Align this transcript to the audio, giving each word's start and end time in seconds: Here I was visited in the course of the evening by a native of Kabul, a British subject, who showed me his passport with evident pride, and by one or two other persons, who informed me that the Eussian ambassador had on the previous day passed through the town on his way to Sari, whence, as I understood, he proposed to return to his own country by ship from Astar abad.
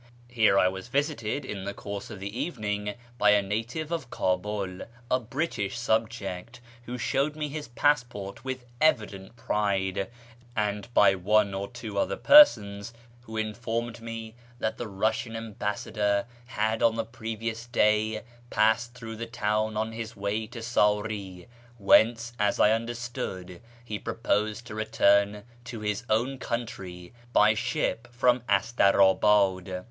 Here 0.31 0.57
I 0.57 0.67
was 0.67 0.87
visited 0.87 1.45
in 1.45 1.63
the 1.65 1.75
course 1.75 2.09
of 2.09 2.19
the 2.19 2.35
evening 2.39 2.95
by 3.19 3.29
a 3.29 3.43
native 3.43 3.91
of 3.91 4.09
Kabul, 4.09 4.81
a 5.11 5.19
British 5.19 5.77
subject, 5.77 6.59
who 6.87 6.97
showed 6.97 7.35
me 7.35 7.49
his 7.49 7.67
passport 7.67 8.43
with 8.43 8.65
evident 8.81 9.35
pride, 9.35 10.09
and 10.55 10.91
by 10.95 11.13
one 11.13 11.53
or 11.53 11.67
two 11.67 11.99
other 11.99 12.15
persons, 12.15 12.93
who 13.25 13.37
informed 13.37 14.01
me 14.01 14.33
that 14.57 14.79
the 14.79 14.87
Eussian 14.87 15.35
ambassador 15.35 16.25
had 16.47 16.81
on 16.81 16.95
the 16.95 17.05
previous 17.05 17.67
day 17.67 18.23
passed 18.49 18.95
through 18.95 19.17
the 19.17 19.27
town 19.27 19.77
on 19.77 19.91
his 19.91 20.15
way 20.15 20.47
to 20.47 20.63
Sari, 20.63 21.47
whence, 21.77 22.33
as 22.39 22.59
I 22.59 22.71
understood, 22.71 23.61
he 23.85 23.99
proposed 23.99 24.65
to 24.65 24.73
return 24.73 25.43
to 25.65 25.81
his 25.81 26.05
own 26.09 26.39
country 26.39 27.13
by 27.33 27.53
ship 27.53 28.07
from 28.11 28.39
Astar 28.49 28.95
abad. 28.97 29.79